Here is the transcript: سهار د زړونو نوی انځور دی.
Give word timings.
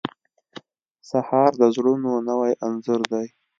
سهار 1.09 1.51
د 1.61 1.63
زړونو 1.75 2.11
نوی 2.29 2.53
انځور 2.65 3.01
دی. 3.13 3.27